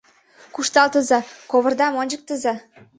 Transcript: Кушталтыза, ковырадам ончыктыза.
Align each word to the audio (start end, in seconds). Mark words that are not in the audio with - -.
Кушталтыза, 0.55 1.19
ковырадам 1.51 1.93
ончыктыза. 2.01 2.53